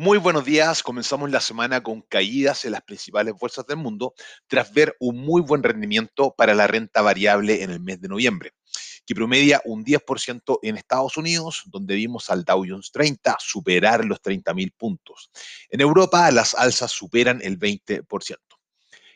[0.00, 0.82] Muy buenos días.
[0.82, 4.14] Comenzamos la semana con caídas en las principales bolsas del mundo
[4.46, 8.54] tras ver un muy buen rendimiento para la renta variable en el mes de noviembre,
[9.04, 14.22] que promedia un 10% en Estados Unidos, donde vimos al Dow Jones 30 superar los
[14.22, 15.30] 30.000 puntos.
[15.68, 18.38] En Europa las alzas superan el 20%.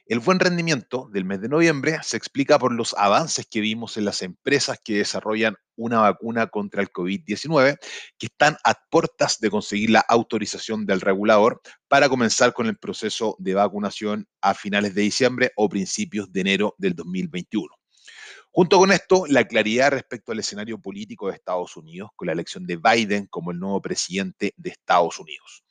[0.06, 4.04] El buen rendimiento del mes de noviembre se explica por los avances que vimos en
[4.04, 7.78] las empresas que desarrollan una vacuna contra el COVID-19,
[8.18, 13.34] que están a puertas de conseguir la autorización del regulador para comenzar con el proceso
[13.38, 17.66] de vacunación a finales de diciembre o principios de enero del 2021.
[18.50, 22.66] Junto con esto, la claridad respecto al escenario político de Estados Unidos, con la elección
[22.66, 25.64] de Biden como el nuevo presidente de Estados Unidos.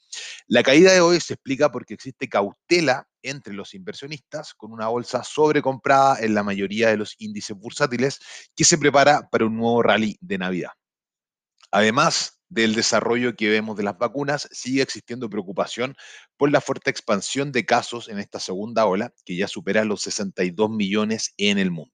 [0.48, 5.24] La caída de hoy se explica porque existe cautela entre los inversionistas con una bolsa
[5.24, 8.20] sobrecomprada en la mayoría de los índices bursátiles
[8.56, 10.72] que se prepara para un nuevo rally de Navidad.
[11.72, 15.96] Además del desarrollo que vemos de las vacunas, sigue existiendo preocupación
[16.38, 20.70] por la fuerte expansión de casos en esta segunda ola, que ya supera los 62
[20.70, 21.93] millones en el mundo.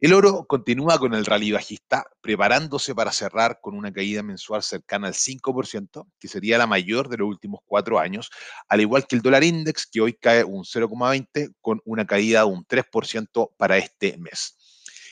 [0.00, 5.06] El oro continúa con el rally bajista, preparándose para cerrar con una caída mensual cercana
[5.06, 8.30] al 5%, que sería la mayor de los últimos cuatro años,
[8.68, 12.46] al igual que el dólar index, que hoy cae un 0,20 con una caída de
[12.46, 14.56] un 3% para este mes.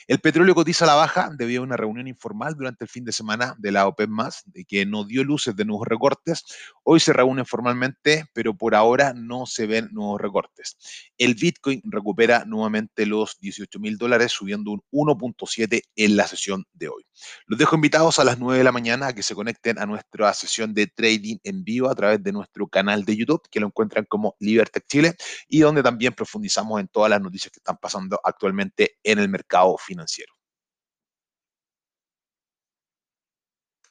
[0.05, 3.13] El petróleo cotiza a la baja debido a una reunión informal durante el fin de
[3.13, 4.09] semana de la OPEP+,
[4.67, 6.43] que no dio luces de nuevos recortes.
[6.83, 10.77] Hoy se reúnen formalmente, pero por ahora no se ven nuevos recortes.
[11.17, 16.89] El Bitcoin recupera nuevamente los 18 mil dólares, subiendo un 1.7 en la sesión de
[16.89, 17.05] hoy.
[17.45, 20.33] Los dejo invitados a las 9 de la mañana a que se conecten a nuestra
[20.33, 24.05] sesión de trading en vivo a través de nuestro canal de YouTube, que lo encuentran
[24.09, 25.15] como Libertech Chile,
[25.47, 29.77] y donde también profundizamos en todas las noticias que están pasando actualmente en el mercado
[29.77, 30.33] financiero financiero.